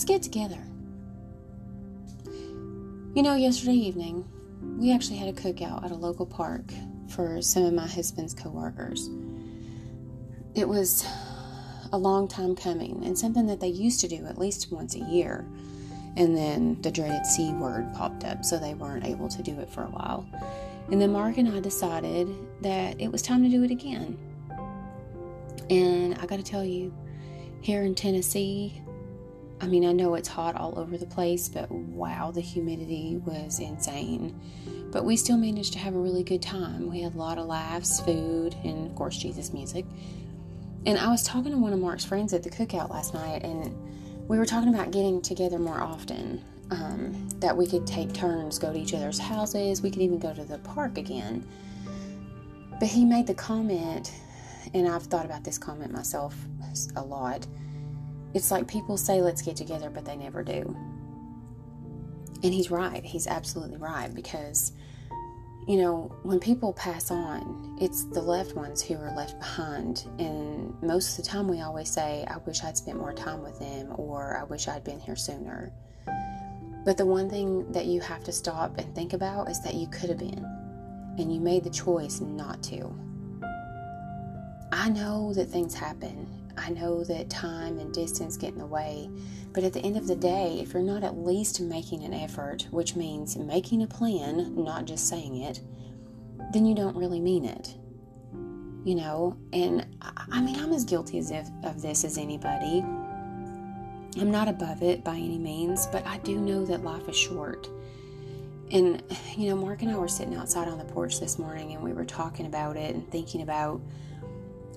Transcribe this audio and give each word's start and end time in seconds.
let's 0.00 0.08
get 0.08 0.22
together. 0.22 0.64
You 3.14 3.22
know, 3.22 3.34
yesterday 3.34 3.74
evening, 3.74 4.26
we 4.78 4.94
actually 4.94 5.18
had 5.18 5.28
a 5.28 5.32
cookout 5.34 5.84
at 5.84 5.90
a 5.90 5.94
local 5.94 6.24
park 6.24 6.72
for 7.10 7.42
some 7.42 7.64
of 7.64 7.74
my 7.74 7.86
husband's 7.86 8.32
coworkers. 8.32 9.10
It 10.54 10.66
was 10.66 11.06
a 11.92 11.98
long 11.98 12.28
time 12.28 12.56
coming 12.56 13.02
and 13.04 13.18
something 13.18 13.46
that 13.48 13.60
they 13.60 13.68
used 13.68 14.00
to 14.00 14.08
do 14.08 14.24
at 14.24 14.38
least 14.38 14.72
once 14.72 14.94
a 14.94 15.00
year. 15.00 15.44
And 16.16 16.34
then 16.34 16.80
the 16.80 16.90
dreaded 16.90 17.26
C 17.26 17.52
word 17.52 17.92
popped 17.92 18.24
up, 18.24 18.42
so 18.42 18.58
they 18.58 18.72
weren't 18.72 19.04
able 19.04 19.28
to 19.28 19.42
do 19.42 19.60
it 19.60 19.68
for 19.68 19.82
a 19.82 19.90
while. 19.90 20.26
And 20.90 20.98
then 20.98 21.12
Mark 21.12 21.36
and 21.36 21.46
I 21.46 21.60
decided 21.60 22.34
that 22.62 22.98
it 22.98 23.12
was 23.12 23.20
time 23.20 23.42
to 23.42 23.50
do 23.50 23.64
it 23.64 23.70
again. 23.70 24.16
And 25.68 26.14
I 26.14 26.24
got 26.24 26.38
to 26.38 26.42
tell 26.42 26.64
you, 26.64 26.90
here 27.60 27.82
in 27.82 27.94
Tennessee, 27.94 28.80
I 29.60 29.66
mean, 29.66 29.84
I 29.84 29.92
know 29.92 30.14
it's 30.14 30.28
hot 30.28 30.56
all 30.56 30.78
over 30.78 30.96
the 30.96 31.06
place, 31.06 31.48
but 31.48 31.70
wow, 31.70 32.30
the 32.30 32.40
humidity 32.40 33.20
was 33.24 33.58
insane. 33.58 34.40
But 34.90 35.04
we 35.04 35.16
still 35.16 35.36
managed 35.36 35.74
to 35.74 35.78
have 35.78 35.94
a 35.94 35.98
really 35.98 36.24
good 36.24 36.40
time. 36.40 36.90
We 36.90 37.02
had 37.02 37.14
a 37.14 37.18
lot 37.18 37.38
of 37.38 37.46
laughs, 37.46 38.00
food, 38.00 38.56
and 38.64 38.86
of 38.90 38.96
course, 38.96 39.18
Jesus 39.18 39.52
music. 39.52 39.84
And 40.86 40.98
I 40.98 41.08
was 41.10 41.22
talking 41.22 41.52
to 41.52 41.58
one 41.58 41.74
of 41.74 41.78
Mark's 41.78 42.04
friends 42.04 42.32
at 42.32 42.42
the 42.42 42.50
cookout 42.50 42.90
last 42.90 43.12
night, 43.12 43.42
and 43.44 43.74
we 44.28 44.38
were 44.38 44.46
talking 44.46 44.72
about 44.72 44.92
getting 44.92 45.20
together 45.20 45.58
more 45.58 45.80
often. 45.80 46.42
Um, 46.70 47.28
that 47.40 47.56
we 47.56 47.66
could 47.66 47.84
take 47.84 48.12
turns, 48.12 48.56
go 48.56 48.72
to 48.72 48.78
each 48.78 48.94
other's 48.94 49.18
houses, 49.18 49.82
we 49.82 49.90
could 49.90 50.02
even 50.02 50.20
go 50.20 50.32
to 50.32 50.44
the 50.44 50.58
park 50.58 50.98
again. 50.98 51.44
But 52.78 52.88
he 52.88 53.04
made 53.04 53.26
the 53.26 53.34
comment, 53.34 54.12
and 54.72 54.86
I've 54.86 55.02
thought 55.02 55.24
about 55.24 55.42
this 55.42 55.58
comment 55.58 55.90
myself 55.90 56.36
a 56.94 57.02
lot. 57.02 57.46
It's 58.34 58.50
like 58.50 58.68
people 58.68 58.96
say, 58.96 59.22
let's 59.22 59.42
get 59.42 59.56
together, 59.56 59.90
but 59.90 60.04
they 60.04 60.16
never 60.16 60.42
do. 60.42 60.76
And 62.42 62.54
he's 62.54 62.70
right. 62.70 63.04
He's 63.04 63.26
absolutely 63.26 63.76
right 63.76 64.14
because 64.14 64.72
you 65.70 65.76
know, 65.76 66.10
when 66.22 66.40
people 66.40 66.72
pass 66.72 67.12
on, 67.12 67.76
it's 67.80 68.04
the 68.04 68.20
loved 68.20 68.56
ones 68.56 68.82
who 68.82 68.96
are 68.96 69.14
left 69.14 69.38
behind. 69.38 70.04
And 70.18 70.74
most 70.82 71.16
of 71.16 71.24
the 71.24 71.30
time, 71.30 71.46
we 71.46 71.60
always 71.60 71.88
say, 71.88 72.24
I 72.26 72.38
wish 72.38 72.64
I'd 72.64 72.76
spent 72.76 72.98
more 72.98 73.12
time 73.12 73.40
with 73.40 73.58
them, 73.60 73.94
or 73.96 74.36
I 74.36 74.42
wish 74.42 74.66
I'd 74.66 74.82
been 74.82 74.98
here 74.98 75.14
sooner. 75.14 75.72
But 76.84 76.96
the 76.96 77.06
one 77.06 77.28
thing 77.30 77.70
that 77.70 77.86
you 77.86 78.00
have 78.00 78.24
to 78.24 78.32
stop 78.32 78.78
and 78.78 78.94
think 78.94 79.12
about 79.12 79.48
is 79.48 79.62
that 79.62 79.74
you 79.74 79.86
could 79.86 80.08
have 80.08 80.18
been, 80.18 80.44
and 81.18 81.32
you 81.32 81.40
made 81.40 81.62
the 81.62 81.70
choice 81.70 82.20
not 82.20 82.62
to. 82.64 82.92
I 84.72 84.88
know 84.88 85.32
that 85.34 85.46
things 85.46 85.74
happen. 85.74 86.26
I 86.56 86.70
know 86.70 87.04
that 87.04 87.30
time 87.30 87.78
and 87.78 87.92
distance 87.92 88.36
get 88.36 88.52
in 88.52 88.58
the 88.58 88.66
way, 88.66 89.10
but 89.52 89.64
at 89.64 89.72
the 89.72 89.80
end 89.80 89.96
of 89.96 90.06
the 90.06 90.16
day, 90.16 90.60
if 90.60 90.72
you're 90.72 90.82
not 90.82 91.04
at 91.04 91.18
least 91.18 91.60
making 91.60 92.04
an 92.04 92.14
effort, 92.14 92.66
which 92.70 92.96
means 92.96 93.36
making 93.36 93.82
a 93.82 93.86
plan, 93.86 94.54
not 94.56 94.84
just 94.84 95.08
saying 95.08 95.36
it, 95.36 95.60
then 96.52 96.66
you 96.66 96.74
don't 96.74 96.96
really 96.96 97.20
mean 97.20 97.44
it. 97.44 97.74
You 98.84 98.94
know, 98.94 99.36
and 99.52 99.86
I 100.00 100.40
mean, 100.40 100.56
I'm 100.56 100.72
as 100.72 100.84
guilty 100.84 101.18
as 101.18 101.30
if, 101.30 101.48
of 101.64 101.82
this 101.82 102.04
as 102.04 102.16
anybody. 102.16 102.80
I'm 104.18 104.30
not 104.30 104.48
above 104.48 104.82
it 104.82 105.04
by 105.04 105.16
any 105.16 105.38
means, 105.38 105.86
but 105.86 106.06
I 106.06 106.18
do 106.18 106.38
know 106.38 106.64
that 106.66 106.82
life 106.82 107.08
is 107.08 107.16
short. 107.16 107.68
And, 108.72 109.02
you 109.36 109.50
know, 109.50 109.56
Mark 109.56 109.82
and 109.82 109.90
I 109.90 109.96
were 109.96 110.08
sitting 110.08 110.34
outside 110.34 110.68
on 110.68 110.78
the 110.78 110.84
porch 110.84 111.20
this 111.20 111.38
morning 111.38 111.72
and 111.72 111.82
we 111.82 111.92
were 111.92 112.04
talking 112.04 112.46
about 112.46 112.76
it 112.76 112.94
and 112.94 113.08
thinking 113.10 113.42
about, 113.42 113.80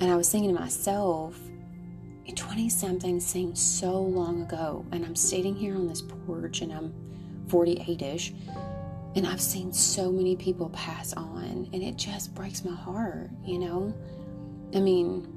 and 0.00 0.10
I 0.10 0.16
was 0.16 0.30
thinking 0.30 0.54
to 0.54 0.60
myself, 0.60 1.38
20 2.30 2.68
something 2.68 3.20
seems 3.20 3.60
so 3.60 4.00
long 4.00 4.42
ago, 4.42 4.84
and 4.92 5.04
I'm 5.04 5.16
sitting 5.16 5.54
here 5.54 5.74
on 5.74 5.86
this 5.86 6.02
porch 6.02 6.60
and 6.60 6.72
I'm 6.72 6.94
48 7.48 8.02
ish, 8.02 8.32
and 9.14 9.26
I've 9.26 9.40
seen 9.40 9.72
so 9.72 10.10
many 10.10 10.36
people 10.36 10.70
pass 10.70 11.12
on, 11.12 11.68
and 11.72 11.82
it 11.82 11.96
just 11.96 12.34
breaks 12.34 12.64
my 12.64 12.74
heart, 12.74 13.30
you 13.44 13.58
know? 13.58 13.94
I 14.74 14.80
mean, 14.80 15.28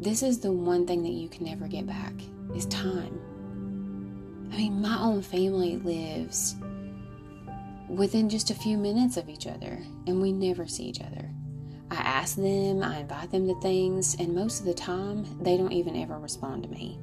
this 0.00 0.22
is 0.22 0.40
the 0.40 0.50
one 0.50 0.86
thing 0.86 1.02
that 1.02 1.12
you 1.12 1.28
can 1.28 1.44
never 1.44 1.68
get 1.68 1.86
back 1.86 2.14
is 2.56 2.66
time. 2.66 3.20
I 4.52 4.56
mean, 4.56 4.80
my 4.80 4.98
own 4.98 5.22
family 5.22 5.76
lives 5.76 6.56
within 7.88 8.28
just 8.28 8.50
a 8.50 8.54
few 8.54 8.78
minutes 8.78 9.16
of 9.16 9.28
each 9.28 9.46
other, 9.46 9.78
and 10.06 10.20
we 10.20 10.32
never 10.32 10.66
see 10.66 10.84
each 10.84 11.00
other. 11.00 11.30
I 11.90 11.96
ask 11.96 12.36
them, 12.36 12.82
I 12.82 13.00
invite 13.00 13.30
them 13.32 13.48
to 13.48 13.60
things, 13.60 14.14
and 14.18 14.34
most 14.34 14.60
of 14.60 14.66
the 14.66 14.74
time, 14.74 15.26
they 15.42 15.56
don't 15.56 15.72
even 15.72 15.96
ever 15.96 16.18
respond 16.18 16.62
to 16.62 16.68
me. 16.68 17.00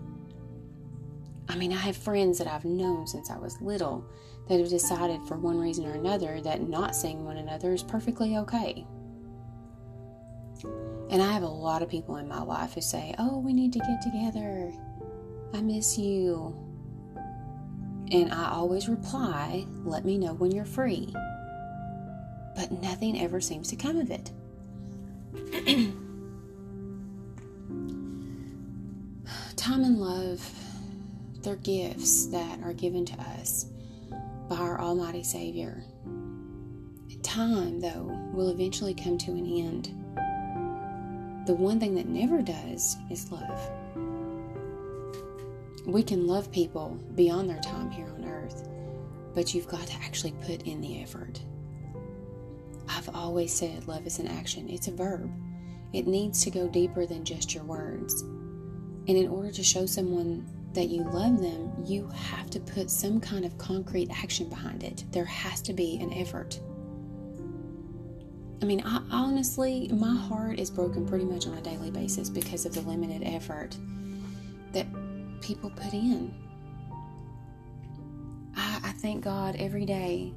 I 1.50 1.56
mean, 1.56 1.74
I 1.74 1.78
have 1.78 1.98
friends 1.98 2.38
that 2.38 2.48
I've 2.48 2.66
known 2.66 3.08
since 3.08 3.30
I 3.30 3.38
was 3.38 3.59
little 3.62 4.06
that 4.48 4.59
have 4.59 4.70
decided 4.70 5.22
for 5.28 5.38
one 5.38 5.59
reason 5.59 5.86
or 5.86 5.94
another 5.94 6.42
that 6.42 6.68
not 6.68 6.96
seeing 6.96 7.25
one 7.25 7.38
another 7.38 7.74
is 7.74 7.84
perfectly 7.84 8.38
okay. 8.38 8.86
And 11.09 11.22
I 11.22 11.31
have 11.31 11.44
a 11.44 11.48
lot 11.48 11.81
of 11.81 11.90
people 11.90 12.18
in 12.18 12.28
my 12.28 12.42
life 12.42 12.74
who 12.74 12.81
say, 12.81 13.16
Oh, 13.18 13.40
we 13.40 13.54
need 13.54 13.74
to 13.74 13.80
get 13.80 14.02
together. 14.02 14.74
I 15.54 15.62
miss 15.62 15.98
you. 15.98 16.56
And 18.12 18.34
I 18.34 18.52
always 18.52 18.90
reply, 18.90 19.66
Let 19.84 20.06
me 20.06 20.18
know 20.18 20.34
when 20.34 20.52
you're 20.52 20.66
free. 20.66 21.14
But 22.56 22.72
nothing 22.81 23.22
ever 23.22 23.40
seems 23.40 23.69
to 23.69 23.75
come 23.75 23.98
of 23.98 24.12
it. 24.12 24.31
Time 29.55 29.83
and 29.83 29.99
love, 29.99 30.49
they're 31.41 31.55
gifts 31.57 32.27
that 32.27 32.61
are 32.63 32.73
given 32.73 33.05
to 33.05 33.13
us 33.19 33.65
by 34.49 34.55
our 34.57 34.79
Almighty 34.79 35.23
Savior. 35.23 35.83
Time, 37.21 37.79
though, 37.81 38.17
will 38.33 38.49
eventually 38.49 38.93
come 38.93 39.17
to 39.17 39.31
an 39.31 39.45
end. 39.45 39.88
The 41.47 41.53
one 41.53 41.79
thing 41.79 41.95
that 41.95 42.07
never 42.07 42.41
does 42.41 42.95
is 43.09 43.31
love. 43.31 43.71
We 45.85 46.03
can 46.03 46.27
love 46.27 46.51
people 46.51 46.99
beyond 47.15 47.49
their 47.49 47.59
time 47.61 47.89
here 47.91 48.07
on 48.07 48.25
earth, 48.25 48.67
but 49.33 49.53
you've 49.53 49.67
got 49.67 49.88
to 49.88 49.95
actually 49.95 50.33
put 50.45 50.63
in 50.63 50.81
the 50.81 51.01
effort. 51.01 51.41
I've 53.07 53.16
always 53.16 53.53
said 53.53 53.88
love 53.88 54.06
is 54.06 54.19
an 54.19 54.28
action, 54.28 54.69
it's 54.69 54.88
a 54.88 54.91
verb. 54.91 55.31
It 55.94 56.07
needs 56.07 56.44
to 56.44 56.51
go 56.51 56.68
deeper 56.68 57.06
than 57.06 57.23
just 57.23 57.53
your 57.53 57.63
words. 57.63 58.22
And 58.22 59.09
in 59.09 59.29
order 59.29 59.51
to 59.51 59.63
show 59.63 59.85
someone 59.85 60.45
that 60.73 60.90
you 60.90 61.03
love 61.03 61.41
them, 61.41 61.72
you 61.85 62.07
have 62.09 62.50
to 62.50 62.59
put 62.59 62.91
some 62.91 63.22
kind 63.22 63.45
of 63.45 63.57
concrete 63.57 64.09
action 64.12 64.50
behind 64.50 64.84
it. 64.84 65.06
There 65.12 65.25
has 65.25 65.62
to 65.63 65.73
be 65.73 65.97
an 66.01 66.12
effort. 66.13 66.59
I 68.62 68.66
mean, 68.66 68.81
I, 68.85 69.01
honestly, 69.12 69.89
my 69.94 70.16
heart 70.16 70.59
is 70.59 70.69
broken 70.69 71.06
pretty 71.06 71.25
much 71.25 71.47
on 71.47 71.53
a 71.53 71.62
daily 71.62 71.91
basis 71.91 72.29
because 72.29 72.66
of 72.66 72.74
the 72.74 72.81
limited 72.81 73.24
effort 73.24 73.78
that 74.74 74.88
people 75.41 75.69
put 75.69 75.94
in. 75.94 76.34
I, 78.56 78.79
I 78.84 78.91
thank 78.94 79.24
God 79.24 79.56
every 79.57 79.85
day 79.85 80.34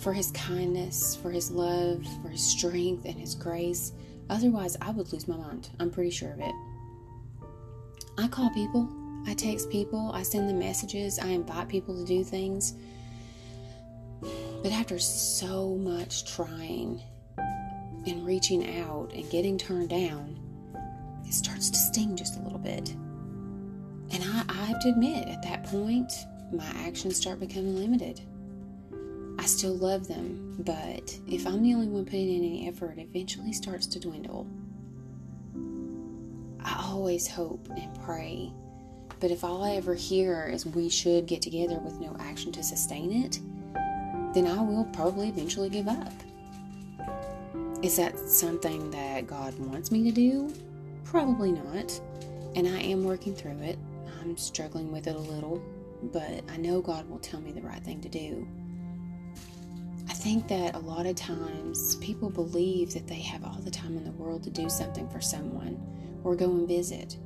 for 0.00 0.12
his 0.12 0.30
kindness, 0.30 1.16
for 1.16 1.30
his 1.30 1.50
love, 1.50 2.04
for 2.22 2.28
his 2.28 2.42
strength, 2.42 3.04
and 3.04 3.16
his 3.16 3.34
grace. 3.34 3.92
Otherwise, 4.30 4.76
I 4.80 4.90
would 4.90 5.12
lose 5.12 5.28
my 5.28 5.36
mind. 5.36 5.68
I'm 5.78 5.90
pretty 5.90 6.10
sure 6.10 6.32
of 6.32 6.40
it. 6.40 6.54
I 8.16 8.28
call 8.28 8.50
people, 8.50 8.88
I 9.26 9.34
text 9.34 9.70
people, 9.70 10.10
I 10.14 10.22
send 10.22 10.48
them 10.48 10.58
messages, 10.58 11.18
I 11.18 11.28
invite 11.28 11.68
people 11.68 11.96
to 11.96 12.04
do 12.04 12.24
things. 12.24 12.74
But 14.62 14.72
after 14.72 14.98
so 14.98 15.76
much 15.76 16.34
trying 16.34 17.00
and 18.06 18.26
reaching 18.26 18.78
out 18.80 19.12
and 19.14 19.28
getting 19.30 19.58
turned 19.58 19.90
down, 19.90 20.38
it 21.26 21.34
starts 21.34 21.70
to 21.70 21.76
sting 21.76 22.16
just 22.16 22.38
a 22.38 22.42
little 22.42 22.58
bit. 22.58 22.90
And 24.12 24.24
I, 24.24 24.44
I 24.48 24.64
have 24.64 24.80
to 24.80 24.88
admit, 24.88 25.28
at 25.28 25.42
that 25.42 25.64
point, 25.64 26.12
my 26.52 26.66
actions 26.76 27.16
start 27.16 27.40
becoming 27.40 27.76
limited. 27.76 28.20
I 29.40 29.46
still 29.46 29.74
love 29.74 30.06
them, 30.06 30.54
but 30.58 31.18
if 31.26 31.46
I'm 31.46 31.62
the 31.62 31.72
only 31.72 31.88
one 31.88 32.04
putting 32.04 32.28
in 32.28 32.44
any 32.44 32.68
effort, 32.68 32.98
it 32.98 33.08
eventually 33.10 33.54
starts 33.54 33.86
to 33.86 33.98
dwindle. 33.98 34.46
I 36.62 36.84
always 36.86 37.26
hope 37.26 37.66
and 37.74 37.88
pray, 38.04 38.52
but 39.18 39.30
if 39.30 39.42
all 39.42 39.64
I 39.64 39.76
ever 39.76 39.94
hear 39.94 40.46
is 40.46 40.66
we 40.66 40.90
should 40.90 41.24
get 41.24 41.40
together 41.40 41.78
with 41.78 41.98
no 42.00 42.14
action 42.20 42.52
to 42.52 42.62
sustain 42.62 43.24
it, 43.24 43.40
then 44.34 44.46
I 44.46 44.60
will 44.60 44.84
probably 44.92 45.30
eventually 45.30 45.70
give 45.70 45.88
up. 45.88 46.12
Is 47.82 47.96
that 47.96 48.18
something 48.18 48.90
that 48.90 49.26
God 49.26 49.58
wants 49.58 49.90
me 49.90 50.04
to 50.04 50.12
do? 50.12 50.52
Probably 51.04 51.52
not. 51.52 51.98
And 52.56 52.68
I 52.68 52.78
am 52.80 53.04
working 53.04 53.34
through 53.34 53.58
it. 53.62 53.78
I'm 54.20 54.36
struggling 54.36 54.92
with 54.92 55.06
it 55.06 55.16
a 55.16 55.18
little, 55.18 55.64
but 56.12 56.44
I 56.50 56.58
know 56.58 56.82
God 56.82 57.08
will 57.08 57.20
tell 57.20 57.40
me 57.40 57.52
the 57.52 57.62
right 57.62 57.82
thing 57.82 58.02
to 58.02 58.08
do. 58.10 58.46
I 60.20 60.22
think 60.22 60.48
that 60.48 60.74
a 60.74 60.78
lot 60.78 61.06
of 61.06 61.16
times 61.16 61.96
people 61.96 62.28
believe 62.28 62.92
that 62.92 63.06
they 63.06 63.20
have 63.20 63.42
all 63.42 63.58
the 63.62 63.70
time 63.70 63.96
in 63.96 64.04
the 64.04 64.10
world 64.10 64.42
to 64.42 64.50
do 64.50 64.68
something 64.68 65.08
for 65.08 65.18
someone 65.18 65.80
or 66.24 66.36
go 66.36 66.50
and 66.50 66.68
visit. 66.68 67.16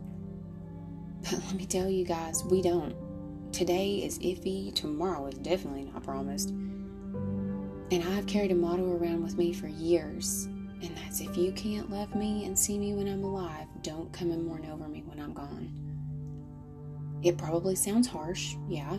But 1.23 1.41
let 1.45 1.55
me 1.55 1.67
tell 1.67 1.91
you 1.91 2.05
guys, 2.05 2.45
we 2.45 2.63
don't. 2.63 2.95
today 3.53 3.97
is 3.97 4.21
iffy, 4.21 4.73
tomorrow 4.73 5.27
is 5.27 5.35
definitely 5.39 5.87
not 5.87 6.05
promised. 6.05 6.51
And 6.51 8.05
I've 8.13 8.29
carried 8.29 8.53
a 8.53 8.55
motto 8.55 8.93
around 8.93 9.25
with 9.25 9.37
me 9.37 9.53
for 9.53 9.67
years, 9.67 10.45
and 10.81 10.97
that's 10.99 11.21
if 11.21 11.37
you 11.37 11.51
can't 11.51 11.91
love 11.91 12.15
me 12.15 12.45
and 12.45 12.57
see 12.57 12.79
me 12.79 12.95
when 12.95 13.09
I'm 13.09 13.25
alive, 13.25 13.67
don't 13.83 14.13
come 14.13 14.31
and 14.31 14.47
mourn 14.47 14.71
over 14.71 14.87
me 14.87 15.03
when 15.05 15.19
I'm 15.19 15.33
gone. 15.33 15.69
It 17.25 17.39
probably 17.39 17.75
sounds 17.75 18.07
harsh, 18.07 18.55
yeah, 18.69 18.99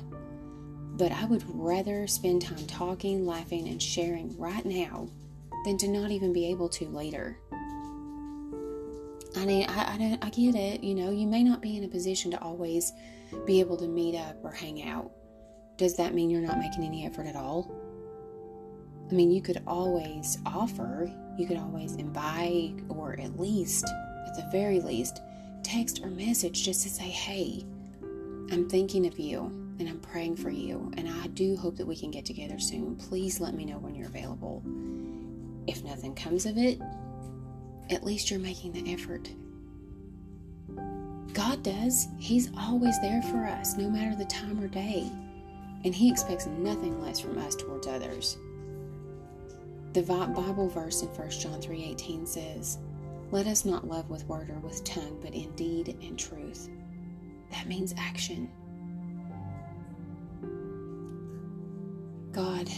but 0.97 1.12
I 1.12 1.25
would 1.25 1.44
rather 1.47 2.07
spend 2.07 2.42
time 2.42 2.65
talking, 2.68 3.25
laughing, 3.25 3.68
and 3.68 3.81
sharing 3.81 4.38
right 4.38 4.65
now 4.65 5.09
than 5.65 5.77
to 5.80 5.88
not 5.88 6.12
even 6.12 6.31
be 6.31 6.50
able 6.50 6.69
to 6.69 6.88
later. 6.88 7.38
I 9.36 9.45
mean, 9.45 9.65
I, 9.68 10.18
I, 10.21 10.27
I 10.27 10.30
get 10.30 10.56
it. 10.56 10.81
You 10.81 10.95
know, 10.95 11.12
you 11.12 11.27
may 11.27 11.44
not 11.44 11.62
be 11.62 11.75
in 11.75 11.83
a 11.83 11.88
position 11.89 12.31
to 12.31 12.42
always 12.42 12.94
be 13.45 13.59
able 13.59 13.75
to 13.77 13.88
meet 13.88 14.15
up 14.15 14.38
or 14.44 14.51
hang 14.51 14.88
out. 14.88 15.12
Does 15.77 15.97
that 15.97 16.13
mean 16.13 16.30
you're 16.30 16.42
not 16.42 16.59
making 16.59 16.86
any 16.86 17.06
effort 17.06 17.27
at 17.27 17.36
all? 17.36 17.69
I 19.12 19.13
mean, 19.13 19.31
you 19.31 19.42
could 19.42 19.62
always 19.68 20.38
offer, 20.45 21.12
you 21.38 21.45
could 21.45 21.57
always 21.57 21.95
invite, 21.95 22.75
or 22.88 23.19
at 23.19 23.38
least, 23.38 23.83
at 24.27 24.36
the 24.36 24.47
very 24.51 24.80
least, 24.80 25.21
text 25.63 26.01
or 26.01 26.07
message 26.07 26.63
just 26.63 26.83
to 26.83 26.89
say, 26.89 27.03
hey, 27.03 27.65
I'm 28.51 28.69
thinking 28.69 29.06
of 29.06 29.19
you 29.19 29.65
and 29.80 29.89
I'm 29.89 30.00
praying 30.00 30.38
for 30.38 30.50
you, 30.50 30.92
and 30.98 31.10
I 31.10 31.27
do 31.27 31.56
hope 31.56 31.75
that 31.77 31.88
we 31.88 31.95
can 31.95 32.12
get 32.12 32.25
together 32.25 32.60
soon. 32.60 32.95
Please 32.95 33.39
let 33.39 33.54
me 33.54 33.66
know 33.66 33.77
when 33.77 33.95
you're 33.95 34.07
available. 34.07 34.63
If 35.68 35.83
nothing 35.83 36.16
comes 36.16 36.45
of 36.45 36.57
it, 36.57 36.80
at 37.89 38.04
least 38.04 38.31
you're 38.31 38.39
making 38.39 38.72
the 38.72 38.94
effort. 38.94 39.30
God 41.33 41.63
does. 41.63 42.07
He's 42.18 42.50
always 42.57 43.00
there 43.01 43.22
for 43.24 43.45
us, 43.45 43.75
no 43.75 43.89
matter 43.89 44.16
the 44.16 44.25
time 44.25 44.60
or 44.63 44.68
day. 44.68 45.12
And 45.83 45.94
He 45.94 46.10
expects 46.10 46.45
nothing 46.48 47.01
less 47.01 47.19
from 47.19 47.38
us 47.38 47.56
towards 47.56 47.88
others. 47.88 48.38
The 49.94 50.01
Bible 50.01 50.69
verse 50.69 51.01
in 51.01 51.10
1 51.10 51.42
John 51.42 51.62
3:18 51.62 52.25
says, 52.25 52.80
"Let 53.31 53.48
us 53.48 53.66
not 53.66 53.88
love 53.88 54.10
with 54.10 54.28
word 54.28 54.50
or 54.50 54.60
with 54.60 54.83
tongue, 54.83 55.19
but 55.21 55.33
in 55.33 55.51
deed 55.56 55.98
and 56.01 56.18
truth." 56.18 56.69
That 57.51 57.68
means 57.68 57.94
action. 57.98 58.50
God, 62.36 62.70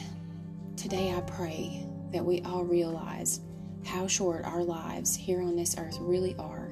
today 0.75 1.15
I 1.17 1.21
pray 1.21 1.83
that 2.11 2.23
we 2.23 2.43
all 2.43 2.63
realize 2.63 3.39
how 3.83 4.05
short 4.05 4.45
our 4.45 4.63
lives 4.63 5.15
here 5.15 5.41
on 5.41 5.55
this 5.55 5.75
earth 5.79 5.97
really 5.99 6.35
are, 6.37 6.69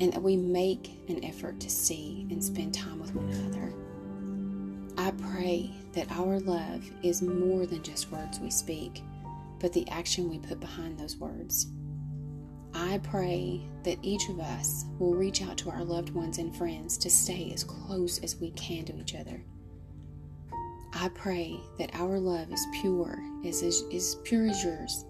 and 0.00 0.10
that 0.10 0.22
we 0.22 0.34
make 0.34 0.92
an 1.08 1.22
effort 1.22 1.60
to 1.60 1.68
see 1.68 2.26
and 2.30 2.42
spend 2.42 2.72
time 2.72 3.00
with 3.00 3.14
one 3.14 3.28
another. 3.28 3.74
I 4.96 5.10
pray 5.10 5.74
that 5.92 6.10
our 6.12 6.40
love 6.40 6.90
is 7.02 7.20
more 7.20 7.66
than 7.66 7.82
just 7.82 8.10
words 8.10 8.40
we 8.40 8.50
speak, 8.50 9.02
but 9.58 9.74
the 9.74 9.86
action 9.90 10.30
we 10.30 10.38
put 10.38 10.58
behind 10.58 10.98
those 10.98 11.18
words. 11.18 11.66
I 12.72 12.96
pray 13.02 13.68
that 13.82 13.98
each 14.00 14.26
of 14.30 14.40
us 14.40 14.86
will 14.98 15.14
reach 15.14 15.42
out 15.42 15.58
to 15.58 15.70
our 15.70 15.84
loved 15.84 16.14
ones 16.14 16.38
and 16.38 16.56
friends 16.56 16.96
to 16.96 17.10
stay 17.10 17.50
as 17.52 17.62
close 17.62 18.20
as 18.20 18.36
we 18.36 18.52
can 18.52 18.86
to 18.86 18.98
each 18.98 19.14
other. 19.14 19.44
I 21.00 21.08
pray 21.08 21.58
that 21.78 21.94
our 21.94 22.20
love 22.20 22.52
is 22.52 22.66
pure, 22.82 23.18
is 23.42 23.62
as 23.62 24.16
pure 24.22 24.46
as 24.46 24.62
yours, 24.62 25.06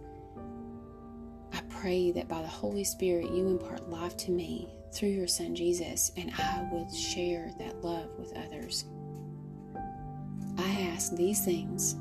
I 1.52 1.62
pray 1.68 2.12
that 2.12 2.28
by 2.28 2.40
the 2.42 2.46
Holy 2.48 2.84
Spirit 2.84 3.32
you 3.32 3.48
impart 3.48 3.90
life 3.90 4.16
to 4.18 4.30
me 4.30 4.68
through 4.92 5.08
your 5.08 5.26
Son 5.26 5.52
Jesus, 5.52 6.12
and 6.16 6.30
I 6.38 6.68
would 6.70 6.94
share 6.94 7.50
that 7.58 7.82
love 7.82 8.08
with 8.20 8.32
others. 8.36 8.84
I 10.58 10.92
ask 10.92 11.16
these 11.16 11.44
things 11.44 11.94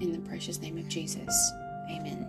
in 0.00 0.10
the 0.10 0.26
precious 0.26 0.58
name 0.62 0.78
of 0.78 0.88
Jesus. 0.88 1.52
Amen. 1.90 2.26